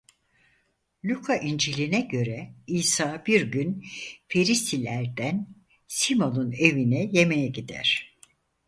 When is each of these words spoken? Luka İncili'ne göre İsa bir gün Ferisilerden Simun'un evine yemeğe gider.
Luka 1.05 1.37
İncili'ne 1.37 2.01
göre 2.01 2.53
İsa 2.67 3.23
bir 3.25 3.51
gün 3.51 3.85
Ferisilerden 4.27 5.47
Simun'un 5.87 6.51
evine 6.51 7.09
yemeğe 7.13 7.47
gider. 7.47 8.15